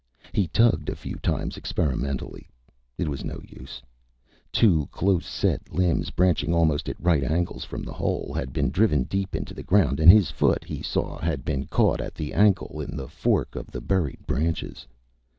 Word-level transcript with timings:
He 0.33 0.47
tugged 0.47 0.89
a 0.89 0.95
few 0.95 1.17
times 1.17 1.57
experimentally. 1.57 2.49
It 2.97 3.07
was 3.07 3.23
no 3.23 3.39
use. 3.47 3.83
Two 4.51 4.87
close 4.91 5.27
set 5.27 5.71
limbs, 5.71 6.09
branching 6.09 6.55
almost 6.55 6.89
at 6.89 6.99
right 6.99 7.23
angles 7.23 7.65
from 7.65 7.83
the 7.83 7.93
hole, 7.93 8.33
had 8.33 8.51
been 8.51 8.71
driven 8.71 9.03
deep 9.03 9.35
into 9.35 9.53
the 9.53 9.61
ground 9.61 9.99
and 9.99 10.11
his 10.11 10.31
foot, 10.31 10.63
he 10.63 10.81
saw, 10.81 11.19
had 11.19 11.45
been 11.45 11.67
caught 11.67 12.01
at 12.01 12.15
the 12.15 12.33
ankle 12.33 12.81
in 12.81 12.97
the 12.97 13.07
fork 13.07 13.55
of 13.55 13.67
the 13.67 13.79
buried 13.79 14.25
branches. 14.25 14.87